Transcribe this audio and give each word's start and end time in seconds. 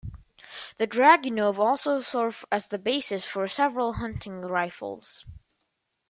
The 0.79 0.87
Dragunov 0.87 1.59
also 1.59 1.99
served 2.01 2.45
as 2.51 2.65
the 2.69 2.79
basis 2.79 3.23
for 3.27 3.47
several 3.47 3.93
hunting 3.93 4.41
rifles. 4.41 5.27